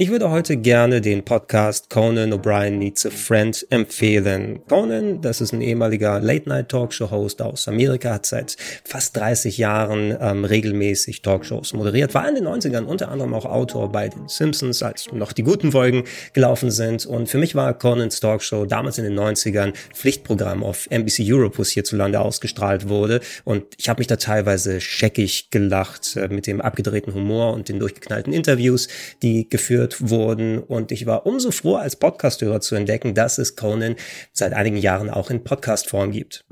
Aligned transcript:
Ich 0.00 0.10
würde 0.10 0.30
heute 0.30 0.56
gerne 0.56 1.00
den 1.00 1.24
Podcast 1.24 1.90
Conan 1.90 2.32
O'Brien 2.32 2.78
Needs 2.78 3.04
a 3.04 3.10
Friend 3.10 3.66
empfehlen. 3.70 4.60
Conan, 4.68 5.20
das 5.22 5.40
ist 5.40 5.52
ein 5.52 5.60
ehemaliger 5.60 6.20
Late-Night-Talkshow-Host 6.20 7.42
aus 7.42 7.66
Amerika, 7.66 8.12
hat 8.12 8.24
seit 8.24 8.56
fast 8.84 9.16
30 9.16 9.58
Jahren 9.58 10.16
ähm, 10.20 10.44
regelmäßig 10.44 11.22
Talkshows 11.22 11.72
moderiert, 11.72 12.14
war 12.14 12.28
in 12.28 12.36
den 12.36 12.46
90ern 12.46 12.84
unter 12.84 13.08
anderem 13.08 13.34
auch 13.34 13.44
Autor 13.44 13.90
bei 13.90 14.08
den 14.08 14.28
Simpsons, 14.28 14.84
als 14.84 15.10
noch 15.10 15.32
die 15.32 15.42
guten 15.42 15.72
Folgen 15.72 16.04
gelaufen 16.32 16.70
sind. 16.70 17.04
Und 17.04 17.28
für 17.28 17.38
mich 17.38 17.56
war 17.56 17.76
Conans 17.76 18.20
Talkshow 18.20 18.66
damals 18.66 18.98
in 18.98 19.04
den 19.04 19.18
90ern 19.18 19.72
Pflichtprogramm 19.92 20.62
auf 20.62 20.86
NBC 20.90 21.24
Europe, 21.24 21.58
wo 21.58 21.62
es 21.62 21.70
hierzulande 21.70 22.20
ausgestrahlt 22.20 22.88
wurde. 22.88 23.18
Und 23.42 23.64
ich 23.76 23.88
habe 23.88 23.98
mich 23.98 24.06
da 24.06 24.14
teilweise 24.14 24.80
scheckig 24.80 25.50
gelacht 25.50 26.16
äh, 26.16 26.28
mit 26.28 26.46
dem 26.46 26.60
abgedrehten 26.60 27.14
Humor 27.14 27.52
und 27.52 27.68
den 27.68 27.80
durchgeknallten 27.80 28.32
Interviews, 28.32 28.86
die 29.22 29.48
geführt 29.48 29.87
geführt 29.88 30.10
wurden. 30.10 30.58
Und 30.58 30.92
ich 30.92 31.06
war 31.06 31.26
umso 31.26 31.50
froher, 31.50 31.80
als 31.80 31.96
Podcasthörer 31.96 32.60
zu 32.60 32.74
entdecken, 32.74 33.14
dass 33.14 33.38
es 33.38 33.56
Conan 33.56 33.96
seit 34.32 34.52
einigen 34.52 34.76
Jahren 34.76 35.10
auch 35.10 35.30
in 35.30 35.42
Podcastform 35.44 36.10
gibt. 36.12 36.44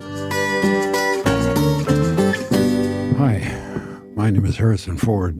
Hi, 3.18 3.40
my 4.14 4.30
name 4.30 4.46
is 4.46 4.58
Harrison 4.58 4.96
Ford. 4.98 5.34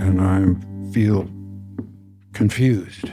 And 0.00 0.20
I 0.20 0.54
feel 0.92 1.26
confused. 2.32 3.10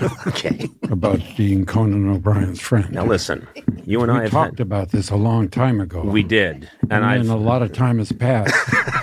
okay. 0.26 0.68
About 0.90 1.20
being 1.36 1.64
Conan 1.64 2.08
O'Brien's 2.08 2.60
friend. 2.60 2.90
Now 2.90 3.06
listen, 3.06 3.46
you 3.84 4.02
and 4.02 4.10
we 4.12 4.18
I 4.18 4.22
have 4.22 4.32
talked 4.32 4.58
had, 4.58 4.66
about 4.66 4.90
this 4.90 5.10
a 5.10 5.16
long 5.16 5.48
time 5.48 5.80
ago. 5.80 6.02
we 6.02 6.24
did, 6.24 6.68
and, 6.90 7.04
and 7.04 7.30
a 7.30 7.36
lot 7.36 7.62
of 7.62 7.72
time 7.72 7.98
has 7.98 8.10
passed. 8.10 8.52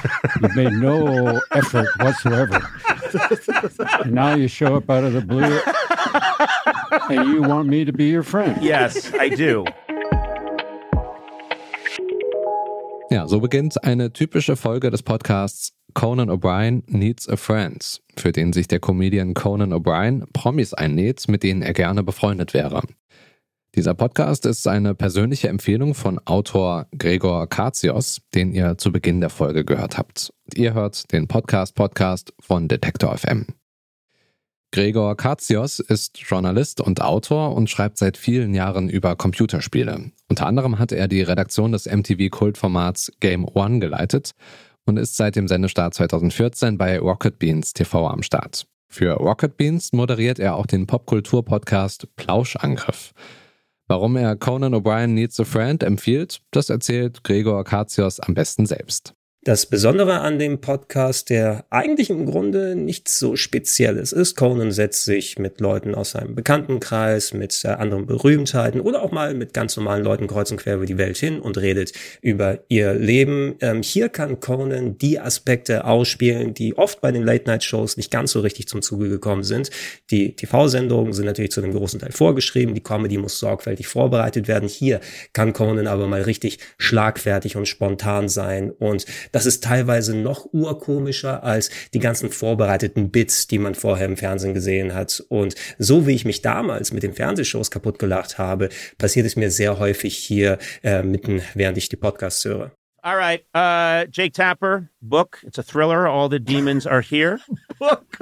You've 0.41 0.55
made 0.55 0.73
no 0.73 1.39
effort 1.51 1.87
whatsoever. 1.99 2.61
and 4.03 4.11
now 4.13 4.35
you 4.35 4.47
show 4.47 4.75
up 4.75 4.89
out 4.89 5.03
of 5.03 5.13
the 5.13 5.21
blue 5.21 5.59
and 7.09 7.27
you 7.29 7.41
want 7.41 7.67
me 7.67 7.85
to 7.85 7.91
be 7.93 8.05
your 8.09 8.23
friend. 8.23 8.61
yes, 8.61 9.11
I 9.13 9.29
do. 9.29 9.65
Ja, 13.11 13.27
so 13.27 13.39
beginnt 13.39 13.83
eine 13.83 14.13
typische 14.13 14.55
Folge 14.55 14.91
des 14.91 15.01
Podcasts 15.01 15.73
Conan 15.95 16.29
O'Brien 16.29 16.83
Needs 16.85 17.27
a 17.27 17.35
Friend, 17.35 18.01
für 18.15 18.31
den 18.31 18.53
sich 18.53 18.67
der 18.67 18.79
Comedian 18.79 19.33
Conan 19.33 19.73
O'Brien 19.73 20.25
Promis 20.33 20.75
einnäht, 20.75 21.27
mit 21.27 21.41
denen 21.41 21.63
er 21.63 21.73
gerne 21.73 22.03
befreundet 22.03 22.53
wäre. 22.53 22.83
Dieser 23.75 23.93
Podcast 23.93 24.47
ist 24.47 24.67
eine 24.67 24.95
persönliche 24.95 25.47
Empfehlung 25.47 25.93
von 25.93 26.19
Autor 26.25 26.87
Gregor 26.97 27.47
Katsios, 27.47 28.19
den 28.33 28.51
ihr 28.51 28.79
zu 28.79 28.91
Beginn 28.91 29.21
der 29.21 29.29
Folge 29.29 29.63
gehört 29.63 29.97
habt. 29.97 30.33
Ihr 30.55 30.73
hört 30.73 31.11
den 31.11 31.27
Podcast 31.27 31.75
Podcast 31.75 32.33
von 32.39 32.67
Detektor 32.67 33.15
FM. 33.15 33.45
Gregor 34.71 35.15
Katsios 35.15 35.79
ist 35.79 36.17
Journalist 36.17 36.81
und 36.81 37.01
Autor 37.01 37.55
und 37.55 37.69
schreibt 37.69 37.99
seit 37.99 38.17
vielen 38.17 38.55
Jahren 38.55 38.89
über 38.89 39.15
Computerspiele. 39.15 40.11
Unter 40.29 40.47
anderem 40.47 40.79
hat 40.79 40.91
er 40.91 41.07
die 41.07 41.21
Redaktion 41.21 41.71
des 41.71 41.85
MTV-Kultformats 41.85 43.11
Game 43.19 43.45
One 43.45 43.79
geleitet 43.79 44.31
und 44.85 44.97
ist 44.97 45.15
seit 45.15 45.35
dem 45.35 45.47
Sendestart 45.47 45.93
2014 45.93 46.77
bei 46.79 46.97
Rocket 46.97 47.37
Beans 47.37 47.73
TV 47.73 48.07
am 48.07 48.23
Start. 48.23 48.65
Für 48.91 49.13
Rocket 49.13 49.57
Beans 49.57 49.93
moderiert 49.93 50.39
er 50.39 50.55
auch 50.55 50.65
den 50.65 50.87
Popkultur-Podcast 50.87 52.15
Plauschangriff. 52.15 53.13
Warum 53.89 54.17
er 54.17 54.35
Conan 54.35 54.75
O'Brien 54.75 55.15
Needs 55.15 55.39
a 55.39 55.45
Friend 55.45 55.81
empfiehlt, 55.81 56.41
das 56.51 56.69
erzählt 56.69 57.23
Gregor 57.23 57.63
Katsios 57.63 58.19
am 58.19 58.35
besten 58.35 58.67
selbst. 58.67 59.15
Das 59.49 59.65
Besondere 59.65 60.19
an 60.19 60.37
dem 60.37 60.61
Podcast, 60.61 61.31
der 61.31 61.65
eigentlich 61.71 62.11
im 62.11 62.27
Grunde 62.27 62.75
nichts 62.75 63.17
so 63.17 63.35
Spezielles 63.35 64.11
ist, 64.11 64.35
Conan 64.35 64.71
setzt 64.71 65.05
sich 65.05 65.39
mit 65.39 65.59
Leuten 65.59 65.95
aus 65.95 66.11
seinem 66.11 66.35
Bekanntenkreis, 66.35 67.33
mit 67.33 67.59
äh, 67.65 67.69
anderen 67.69 68.05
Berühmtheiten 68.05 68.79
oder 68.79 69.01
auch 69.01 69.11
mal 69.11 69.33
mit 69.33 69.55
ganz 69.55 69.75
normalen 69.75 70.03
Leuten 70.03 70.27
kreuz 70.27 70.51
und 70.51 70.57
quer 70.57 70.75
über 70.75 70.85
die 70.85 70.99
Welt 70.99 71.17
hin 71.17 71.39
und 71.39 71.57
redet 71.57 71.93
über 72.21 72.59
ihr 72.67 72.93
Leben. 72.93 73.55
Ähm, 73.61 73.81
hier 73.81 74.09
kann 74.09 74.39
Conan 74.39 74.99
die 74.99 75.19
Aspekte 75.19 75.83
ausspielen, 75.85 76.53
die 76.53 76.77
oft 76.77 77.01
bei 77.01 77.11
den 77.11 77.23
Late-Night-Shows 77.23 77.97
nicht 77.97 78.11
ganz 78.11 78.33
so 78.33 78.41
richtig 78.41 78.67
zum 78.67 78.83
Zuge 78.83 79.09
gekommen 79.09 79.41
sind. 79.41 79.71
Die 80.11 80.35
TV-Sendungen 80.35 81.11
sind 81.11 81.25
natürlich 81.25 81.49
zu 81.49 81.63
einem 81.63 81.73
großen 81.73 81.99
Teil 81.99 82.11
vorgeschrieben, 82.11 82.75
die 82.75 82.83
Comedy 82.83 83.17
muss 83.17 83.39
sorgfältig 83.39 83.87
vorbereitet 83.87 84.47
werden. 84.47 84.69
Hier 84.69 84.99
kann 85.33 85.53
Conan 85.53 85.87
aber 85.87 86.05
mal 86.05 86.21
richtig 86.21 86.59
schlagfertig 86.77 87.55
und 87.55 87.67
spontan 87.67 88.29
sein 88.29 88.69
und 88.69 89.07
das 89.38 89.38
ist 89.45 89.63
teilweise 89.63 90.15
noch 90.15 90.47
urkomischer 90.51 91.43
als 91.43 91.69
die 91.93 91.99
ganzen 91.99 92.31
vorbereiteten 92.31 93.11
Bits, 93.11 93.47
die 93.47 93.59
man 93.59 93.75
vorher 93.75 94.05
im 94.05 94.17
Fernsehen 94.17 94.53
gesehen 94.53 94.93
hat. 94.93 95.23
Und 95.29 95.55
so 95.77 96.07
wie 96.07 96.15
ich 96.15 96.25
mich 96.25 96.41
damals 96.41 96.91
mit 96.91 97.03
den 97.03 97.13
Fernsehshows 97.13 97.71
kaputt 97.71 97.99
gelacht 97.99 98.37
habe, 98.37 98.69
passiert 98.97 99.25
es 99.25 99.35
mir 99.35 99.51
sehr 99.51 99.79
häufig 99.79 100.17
hier 100.17 100.57
äh, 100.83 101.03
mitten, 101.03 101.41
während 101.53 101.77
ich 101.77 101.89
die 101.89 101.95
Podcasts 101.95 102.43
höre. 102.45 102.71
All 103.01 103.15
right, 103.15 103.45
uh, 103.55 104.05
Jake 104.11 104.33
Tapper, 104.33 104.89
book. 105.01 105.39
It's 105.43 105.57
a 105.57 105.63
thriller. 105.63 106.05
All 106.05 106.29
the 106.29 106.39
demons 106.39 106.85
are 106.85 107.01
here. 107.01 107.39
book. 107.79 108.17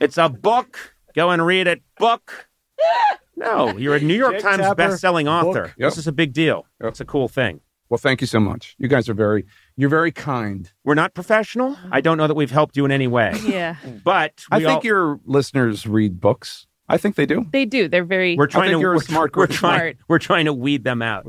It's 0.00 0.18
a 0.18 0.28
book. 0.28 0.96
Go 1.14 1.30
and 1.30 1.46
read 1.46 1.68
it. 1.68 1.82
Book. 1.98 2.48
No, 3.36 3.76
you're 3.76 3.94
a 3.94 4.00
New 4.00 4.14
York 4.14 4.34
Jake 4.34 4.42
Times 4.42 4.62
Tapper, 4.62 4.74
best-selling 4.74 5.28
author. 5.28 5.74
Yep. 5.78 5.90
This 5.90 5.98
is 5.98 6.06
a 6.06 6.12
big 6.12 6.32
deal. 6.32 6.66
Yep. 6.80 6.90
It's 6.90 7.00
a 7.00 7.04
cool 7.04 7.28
thing. 7.28 7.60
Well, 7.88 7.98
thank 7.98 8.20
you 8.20 8.26
so 8.26 8.40
much. 8.40 8.74
You 8.78 8.88
guys 8.88 9.08
are 9.08 9.14
very, 9.14 9.46
you're 9.76 9.90
very 9.90 10.12
kind. 10.12 10.72
We're 10.84 10.94
not 10.94 11.14
professional. 11.14 11.76
I 11.92 12.00
don't 12.00 12.16
know 12.18 12.26
that 12.26 12.34
we've 12.36 12.50
helped 12.50 12.76
you 12.76 12.84
in 12.84 12.90
any 12.90 13.06
way, 13.08 13.32
Yeah, 13.46 13.76
but 14.04 14.32
I 14.50 14.58
think 14.58 14.70
all- 14.78 14.84
your 14.84 15.20
listeners 15.26 15.86
read 15.86 16.20
books. 16.20 16.66
I 16.88 16.98
think 16.98 17.16
they 17.16 17.26
do. 17.26 17.44
they 17.50 17.66
do. 17.66 17.88
They're 17.88 18.04
very. 18.06 18.36
we're 18.36 18.46
trying 18.46 18.70
think 18.70 18.82
to 18.82 18.88
we're, 18.88 19.00
smart 19.00 19.34
we're 19.36 19.48
trying 19.48 19.80
Smart. 19.80 19.96
we're 20.08 20.18
trying 20.28 20.44
to 20.46 20.52
weed 20.54 20.84
them 20.84 21.02
out. 21.02 21.24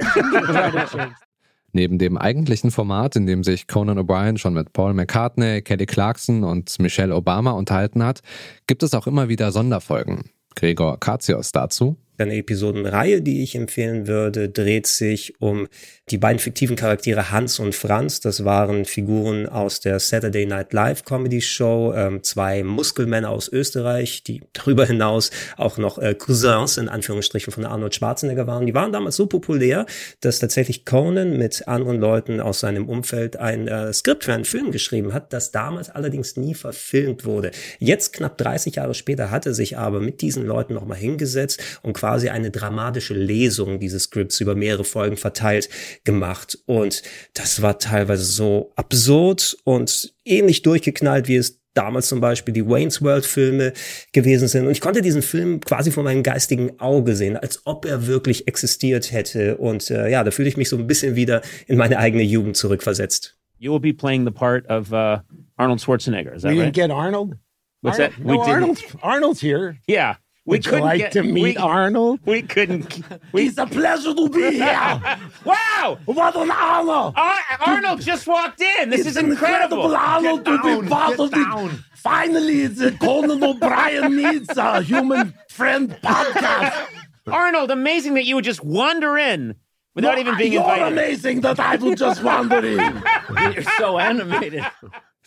Neben 1.73 1.97
dem 1.97 2.17
eigentlichen 2.17 2.71
Format, 2.71 3.15
in 3.15 3.25
dem 3.25 3.43
sich 3.43 3.67
Conan 3.67 3.97
O'Brien 3.99 4.37
schon 4.37 4.53
mit 4.53 4.71
Paul 4.73 4.93
McCartney, 4.93 5.61
Kelly 5.61 5.85
Clarkson 5.85 6.43
und 6.43 6.79
Michelle 6.79 7.13
Obama 7.13 7.51
unterhalten 7.51 8.03
hat, 8.03 8.21
gibt 8.67 8.83
es 8.83 8.93
auch 8.93 9.05
immer 9.05 9.29
wieder 9.29 9.51
Sonderfolgen. 9.51 10.29
Gregor 10.55 10.99
Katsios 10.99 11.51
dazu. 11.51 11.97
Eine 12.17 12.35
Episodenreihe, 12.37 13.21
die 13.21 13.43
ich 13.43 13.53
empfehlen 13.55 14.07
würde, 14.07 14.49
dreht 14.49 14.87
sich 14.87 15.39
um 15.39 15.67
die 16.09 16.17
beiden 16.17 16.39
fiktiven 16.39 16.77
Charaktere 16.77 17.31
Hans 17.31 17.59
und 17.59 17.75
Franz. 17.75 18.21
Das 18.21 18.45
waren 18.45 18.85
Figuren 18.85 19.45
aus 19.45 19.81
der 19.81 19.99
Saturday 19.99 20.45
Night 20.45 20.71
Live 20.71 21.03
Comedy 21.03 21.41
Show, 21.41 21.93
ähm, 21.93 22.23
zwei 22.23 22.63
Muskelmänner 22.63 23.29
aus 23.29 23.49
Österreich, 23.51 24.23
die 24.23 24.41
darüber 24.53 24.85
hinaus 24.85 25.31
auch 25.57 25.77
noch 25.77 25.97
äh, 25.97 26.15
Cousins 26.15 26.77
in 26.77 26.87
Anführungsstrichen 26.87 27.51
von 27.51 27.65
Arnold 27.65 27.93
Schwarzenegger 27.93 28.47
waren. 28.47 28.65
Die 28.65 28.73
waren 28.73 28.93
damals 28.93 29.17
so 29.17 29.27
populär, 29.27 29.85
dass 30.21 30.39
tatsächlich 30.39 30.85
Conan 30.85 31.37
mit 31.37 31.67
anderen 31.67 31.99
Leuten 31.99 32.39
aus 32.39 32.61
seinem 32.61 32.87
Umfeld 32.87 33.35
ein 33.35 33.67
äh, 33.67 33.91
Skript 33.91 34.23
für 34.23 34.33
einen 34.33 34.45
Film 34.45 34.71
geschrieben 34.71 35.13
hat, 35.13 35.33
das 35.33 35.51
damals 35.51 35.89
allerdings 35.89 36.37
nie 36.37 36.53
verfilmt 36.53 37.25
wurde. 37.25 37.51
Jetzt, 37.79 38.13
knapp 38.13 38.37
30 38.37 38.75
Jahre 38.75 38.93
später, 38.93 39.29
hat 39.29 39.45
er 39.45 39.53
sich 39.53 39.77
aber 39.77 39.99
mit 39.99 40.21
diesen 40.21 40.45
Leuten 40.45 40.73
nochmal 40.73 40.97
hingesetzt 40.97 41.61
und 41.81 41.91
quasi 41.91 42.29
eine 42.29 42.49
dramatische 42.49 43.13
Lesung 43.13 43.81
dieses 43.81 44.03
Skripts 44.03 44.39
über 44.39 44.55
mehrere 44.55 44.85
Folgen 44.85 45.17
verteilt 45.17 45.67
gemacht. 46.07 46.57
Und 46.65 47.03
das 47.35 47.61
war 47.61 47.77
teilweise 47.77 48.23
so 48.23 48.71
absurd 48.75 49.55
und 49.65 50.11
ähnlich 50.25 50.63
durchgeknallt, 50.63 51.27
wie 51.27 51.35
es 51.35 51.59
damals 51.75 52.07
zum 52.07 52.19
Beispiel 52.21 52.55
die 52.55 52.65
Wayne's 52.65 53.03
World 53.03 53.25
Filme 53.25 53.73
gewesen 54.11 54.47
sind. 54.47 54.65
Und 54.65 54.71
ich 54.71 54.81
konnte 54.81 55.03
diesen 55.03 55.21
Film 55.21 55.59
quasi 55.59 55.91
vor 55.91 56.03
meinem 56.03 56.23
geistigen 56.23 56.79
Auge 56.79 57.15
sehen, 57.15 57.37
als 57.37 57.61
ob 57.65 57.85
er 57.85 58.07
wirklich 58.07 58.47
existiert 58.47 59.11
hätte. 59.11 59.57
Und 59.57 59.91
äh, 59.91 60.09
ja, 60.09 60.23
da 60.23 60.31
fühle 60.31 60.49
ich 60.49 60.57
mich 60.57 60.69
so 60.69 60.77
ein 60.77 60.87
bisschen 60.87 61.15
wieder 61.15 61.43
in 61.67 61.77
meine 61.77 61.99
eigene 61.99 62.23
Jugend 62.23 62.57
zurückversetzt. 62.57 63.37
You 63.59 63.71
will 63.73 63.79
be 63.79 63.93
playing 63.93 64.25
the 64.25 64.31
part 64.31 64.67
of 64.69 64.91
uh, 64.91 65.19
Arnold 65.57 65.81
Schwarzenegger. 65.81 66.33
Is 66.33 66.41
that 66.41 66.51
we 66.51 66.57
right? 66.59 66.73
didn't 66.73 66.75
get 66.75 66.89
Arnold. 66.91 67.35
What's 67.81 67.99
Arnold? 67.99 68.15
that? 68.17 68.25
No, 68.25 68.31
We 68.33 68.37
didn't- 68.39 68.49
Arnold's 68.53 68.83
Arnold's 69.03 69.41
here. 69.41 69.77
Yeah, 69.87 70.15
we 70.47 70.55
Would 70.55 70.65
couldn't 70.65 70.79
like 70.85 70.99
get, 70.99 71.11
to 71.11 71.23
meet 71.23 71.43
we, 71.43 71.57
Arnold? 71.57 72.21
We 72.25 72.41
couldn't. 72.41 73.01
We, 73.33 73.47
It's 73.47 73.57
a 73.57 73.65
pleasure 73.67 74.13
to 74.13 74.29
be 74.29 74.51
here. 74.53 75.01
wow! 75.45 75.99
what 76.05 76.35
an 76.37 76.49
honor! 76.49 77.11
Ar- 77.15 77.35
Arnold 77.67 77.99
just 78.01 78.25
walked 78.25 78.61
in. 78.61 78.89
This 78.89 79.01
it's 79.01 79.09
is 79.09 79.17
incredible. 79.17 79.93
honor 79.93 80.41
to 80.41 80.81
be 80.81 80.87
part 80.87 81.19
of 81.19 81.31
the. 81.31 81.83
Finally, 81.95 82.61
it's 82.61 82.79
a 82.79 82.91
Conan 82.93 83.43
O'Brien 83.43 84.15
needs 84.15 84.57
a 84.57 84.81
human 84.81 85.33
friend 85.49 85.91
podcast. 86.01 86.87
Arnold, 87.27 87.69
amazing 87.69 88.13
that 88.13 88.23
you 88.25 88.35
would 88.35 88.45
just 88.45 88.63
wander 88.63 89.17
in 89.17 89.55
without 89.95 90.17
even 90.17 90.37
being 90.37 90.53
You're 90.53 90.61
invited. 90.61 90.93
amazing 90.93 91.41
that 91.41 91.59
I 91.59 91.75
will 91.75 91.95
just 91.95 92.23
wander 92.23 92.65
in. 92.65 93.03
You're 93.53 93.63
so 93.77 93.99
animated. 93.99 94.65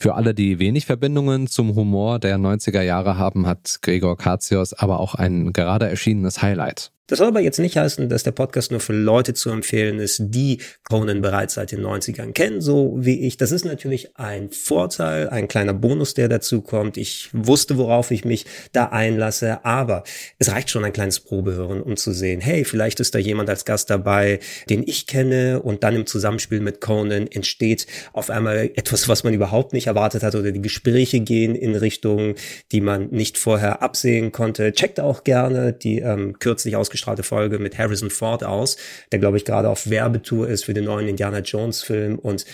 Für 0.02 0.14
alle, 0.14 0.32
die 0.32 0.58
wenig 0.58 0.86
Verbindungen 0.86 1.46
zum 1.46 1.74
Humor 1.74 2.18
der 2.18 2.38
90er 2.38 2.80
Jahre 2.80 3.18
haben, 3.18 3.46
hat 3.46 3.80
Gregor 3.82 4.16
Katsios 4.16 4.72
aber 4.72 4.98
auch 4.98 5.14
ein 5.14 5.52
gerade 5.52 5.90
erschienenes 5.90 6.40
Highlight. 6.40 6.90
Das 7.10 7.18
soll 7.18 7.26
aber 7.26 7.40
jetzt 7.40 7.58
nicht 7.58 7.76
heißen, 7.76 8.08
dass 8.08 8.22
der 8.22 8.30
Podcast 8.30 8.70
nur 8.70 8.78
für 8.78 8.92
Leute 8.92 9.34
zu 9.34 9.50
empfehlen 9.50 9.98
ist, 9.98 10.22
die 10.26 10.60
Conan 10.88 11.22
bereits 11.22 11.54
seit 11.54 11.72
den 11.72 11.80
90ern 11.80 12.32
kennen, 12.32 12.60
so 12.60 12.94
wie 13.00 13.26
ich. 13.26 13.36
Das 13.36 13.50
ist 13.50 13.64
natürlich 13.64 14.16
ein 14.16 14.52
Vorteil, 14.52 15.28
ein 15.28 15.48
kleiner 15.48 15.74
Bonus, 15.74 16.14
der 16.14 16.28
dazu 16.28 16.62
kommt. 16.62 16.96
Ich 16.96 17.28
wusste, 17.32 17.78
worauf 17.78 18.12
ich 18.12 18.24
mich 18.24 18.46
da 18.70 18.90
einlasse, 18.90 19.64
aber 19.64 20.04
es 20.38 20.52
reicht 20.52 20.70
schon 20.70 20.84
ein 20.84 20.92
kleines 20.92 21.18
Probehören, 21.18 21.82
um 21.82 21.96
zu 21.96 22.12
sehen, 22.12 22.40
hey, 22.40 22.64
vielleicht 22.64 23.00
ist 23.00 23.12
da 23.12 23.18
jemand 23.18 23.50
als 23.50 23.64
Gast 23.64 23.90
dabei, 23.90 24.38
den 24.68 24.84
ich 24.86 25.08
kenne 25.08 25.60
und 25.60 25.82
dann 25.82 25.96
im 25.96 26.06
Zusammenspiel 26.06 26.60
mit 26.60 26.80
Conan 26.80 27.26
entsteht 27.26 27.88
auf 28.12 28.30
einmal 28.30 28.70
etwas, 28.76 29.08
was 29.08 29.24
man 29.24 29.34
überhaupt 29.34 29.72
nicht 29.72 29.88
erwartet 29.88 30.22
hat 30.22 30.36
oder 30.36 30.52
die 30.52 30.62
Gespräche 30.62 31.18
gehen 31.18 31.56
in 31.56 31.74
Richtungen, 31.74 32.36
die 32.70 32.80
man 32.80 33.08
nicht 33.08 33.36
vorher 33.36 33.82
absehen 33.82 34.30
konnte. 34.30 34.72
Checkt 34.72 35.00
auch 35.00 35.24
gerne 35.24 35.72
die 35.72 35.98
ähm, 35.98 36.38
kürzlich 36.38 36.76
ausgestellte 36.76 36.99
ausgestrahlte 37.00 37.22
Folge 37.22 37.58
mit 37.58 37.78
Harrison 37.78 38.10
Ford 38.10 38.44
aus, 38.44 38.76
der 39.10 39.18
glaube 39.18 39.38
ich 39.38 39.44
gerade 39.44 39.68
auf 39.68 39.88
Werbetour 39.88 40.48
ist 40.48 40.64
für 40.64 40.74
den 40.74 40.84
neuen 40.84 41.08
Indiana 41.08 41.40
Jones 41.40 41.82
Film 41.82 42.18
und 42.18 42.44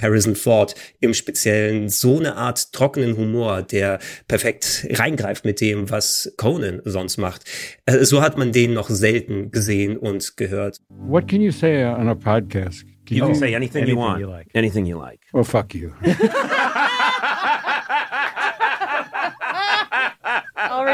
Harrison 0.00 0.36
Ford 0.36 0.74
im 1.00 1.14
Speziellen 1.14 1.88
so 1.88 2.18
eine 2.18 2.36
Art 2.36 2.72
trockenen 2.72 3.16
Humor, 3.16 3.62
der 3.62 3.98
perfekt 4.28 4.86
reingreift 4.90 5.44
mit 5.44 5.60
dem, 5.60 5.90
was 5.90 6.34
Conan 6.36 6.82
sonst 6.84 7.16
macht. 7.16 7.44
Äh, 7.86 8.04
so 8.04 8.20
hat 8.20 8.36
man 8.36 8.52
den 8.52 8.74
noch 8.74 8.90
selten 8.90 9.50
gesehen 9.50 9.96
und 9.96 10.36
gehört. 10.36 10.78
What 10.88 11.26
can 11.26 11.40
you 11.40 11.50
say 11.50 11.84
on 11.86 12.08
a 12.08 12.14
podcast? 12.14 12.84
Can 13.06 13.16
you 13.16 13.24
can 13.24 13.34
say 13.34 13.54
anything, 13.54 13.82
anything 13.82 13.96
you 13.96 13.96
want. 13.96 14.20
You 14.20 14.28
like. 14.28 14.48
Anything 14.54 14.84
you 14.84 15.00
like. 15.00 15.20
Well, 15.32 15.44
fuck 15.44 15.74
you. 15.74 15.92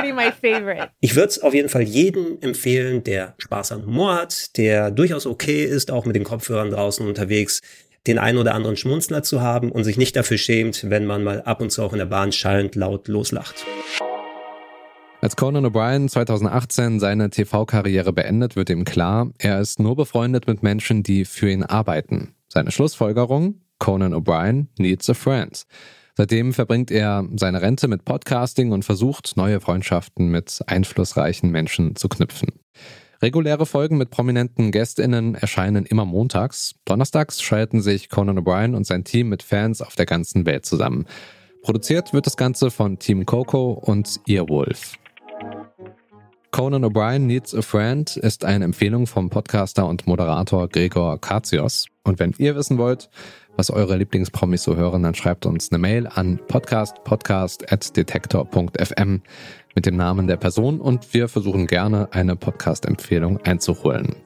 already 0.03 0.13
my 0.13 0.33
favorite. 0.33 0.91
Ich 1.01 1.15
würde 1.15 1.29
es 1.29 1.43
auf 1.43 1.55
jeden 1.55 1.69
Fall 1.69 1.83
jedem 1.83 2.39
empfehlen, 2.41 3.05
der 3.05 3.35
Spaß 3.39 3.73
an 3.73 3.87
Humor 3.87 4.15
hat, 4.15 4.57
der 4.57 4.91
durchaus 4.91 5.27
okay 5.27 5.65
ist, 5.65 5.91
auch 5.91 6.05
mit 6.05 6.17
den 6.17 6.25
Kopfhörern 6.25 6.71
draußen 6.71 7.07
unterwegs, 7.07 7.61
den 8.07 8.19
einen 8.19 8.39
oder 8.39 8.55
anderen 8.55 8.77
Schmunzler 8.77 9.23
zu 9.23 9.41
haben 9.41 9.71
und 9.71 9.85
sich 9.85 9.97
nicht 9.97 10.17
dafür 10.17 10.39
schämt, 10.39 10.91
wenn 10.91 11.07
man 11.07 11.23
mal 11.23 11.43
ab 11.43 11.61
und 11.61 11.71
zu 11.71 11.83
auch 11.83 11.93
in 11.93 11.99
der 11.99 12.07
Bahn 12.07 12.33
schallend 12.33 12.75
laut 12.75 13.09
loslacht. 13.09 13.65
Als 15.21 15.37
Conan 15.37 15.65
O'Brien 15.65 16.09
2018 16.09 16.99
seine 16.99 17.31
TV-Karriere 17.31 18.13
beendet, 18.13 18.57
wird 18.57 18.71
ihm 18.71 18.85
klar, 18.85 19.31
er 19.39 19.61
ist 19.61 19.79
nur 19.79 19.95
befreundet 19.95 20.49
mit 20.49 20.65
Menschen, 20.65 21.05
die 21.05 21.25
für 21.25 21.49
ihn 21.49 21.63
arbeiten. 21.63 22.35
Seine 22.49 22.73
Schlussfolgerung? 22.73 23.61
Conan 23.79 24.15
O'Brien 24.15 24.67
needs 24.79 25.09
a 25.09 25.15
friend. 25.15 25.65
Seitdem 26.17 26.53
verbringt 26.53 26.91
er 26.91 27.27
seine 27.37 27.63
Rente 27.63 27.89
mit 27.89 28.05
Podcasting 28.05 28.73
und 28.73 28.85
versucht, 28.85 29.37
neue 29.37 29.61
Freundschaften 29.61 30.29
mit 30.29 30.61
einflussreichen 30.67 31.51
Menschen 31.51 31.97
zu 31.97 32.09
knüpfen. 32.09 32.51
Reguläre 33.23 33.67
Folgen 33.67 33.99
mit 33.99 34.11
prominenten 34.11 34.73
GästInnen 34.73 35.37
erscheinen 35.37 35.87
immer 35.87 36.05
montags. 36.05 36.75
Donnerstags 36.85 37.41
schalten 37.41 37.81
sich 37.81 38.09
Conan 38.09 38.39
O'Brien 38.39 38.75
und 38.75 38.85
sein 38.85 39.05
Team 39.05 39.29
mit 39.29 39.43
Fans 39.43 39.81
auf 39.81 39.95
der 39.95 40.07
ganzen 40.07 40.45
Welt 40.45 40.67
zusammen. 40.67 41.07
Produziert 41.63 42.13
wird 42.13 42.27
das 42.27 42.37
Ganze 42.37 42.71
von 42.73 42.99
Team 42.99 43.25
Coco 43.25 43.73
und 43.73 44.21
Earwolf. 44.27 44.99
Conan 46.53 46.85
O'Brien 46.85 47.21
Needs 47.21 47.55
a 47.55 47.63
Friend 47.63 48.15
ist 48.19 48.45
eine 48.45 48.67
Empfehlung 48.67 49.07
vom 49.07 49.31
Podcaster 49.31 49.87
und 49.87 50.07
Moderator 50.07 50.69
Gregor 50.69 51.19
Katsios. 51.19 51.87
Und 52.05 52.19
wenn 52.19 52.35
ihr 52.37 52.55
wissen 52.55 52.77
wollt, 52.77 53.09
was 53.57 53.71
eure 53.71 53.97
Lieblingspromis 53.97 54.63
so 54.63 54.77
hören, 54.77 55.03
dann 55.03 55.15
schreibt 55.15 55.47
uns 55.47 55.73
eine 55.73 55.79
Mail 55.79 56.07
an 56.07 56.39
podcastpodcast.detektor.fm 56.49 59.23
mit 59.75 59.87
dem 59.87 59.97
Namen 59.97 60.27
der 60.27 60.37
Person 60.37 60.79
und 60.79 61.15
wir 61.15 61.29
versuchen 61.29 61.67
gerne 61.67 62.13
eine 62.13 62.37
Podcast-Empfehlung 62.37 63.39
einzuholen. 63.39 64.17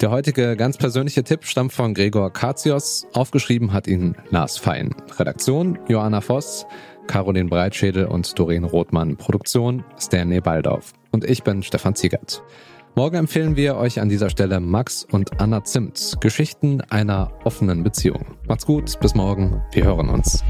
Der 0.00 0.10
heutige 0.10 0.56
ganz 0.56 0.78
persönliche 0.78 1.24
Tipp 1.24 1.44
stammt 1.44 1.74
von 1.74 1.92
Gregor 1.92 2.32
Katsios. 2.32 3.06
Aufgeschrieben 3.12 3.74
hat 3.74 3.86
ihn 3.86 4.16
Lars 4.30 4.56
Fein. 4.56 4.94
Redaktion 5.18 5.78
Johanna 5.88 6.22
Voss, 6.22 6.64
Caroline 7.06 7.48
Breitschädel 7.48 8.06
und 8.06 8.38
Doreen 8.38 8.64
Rothmann. 8.64 9.16
Produktion 9.16 9.84
Stanley 9.98 10.40
Baldorf. 10.40 10.92
Und 11.10 11.24
ich 11.24 11.42
bin 11.42 11.62
Stefan 11.62 11.94
Ziegert. 11.94 12.42
Morgen 12.96 13.16
empfehlen 13.16 13.56
wir 13.56 13.76
euch 13.76 14.00
an 14.00 14.08
dieser 14.08 14.30
Stelle 14.30 14.60
Max 14.60 15.06
und 15.10 15.40
Anna 15.40 15.62
Zimt, 15.64 16.16
Geschichten 16.20 16.80
einer 16.90 17.32
offenen 17.44 17.82
Beziehung. 17.82 18.26
Macht's 18.48 18.66
gut, 18.66 18.98
bis 19.00 19.14
morgen, 19.14 19.62
wir 19.72 19.84
hören 19.84 20.08
uns. 20.08 20.42